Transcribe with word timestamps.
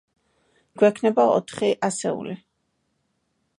გვექნება 0.81 1.27
ოთხი 1.35 1.71
ასეული. 1.89 2.35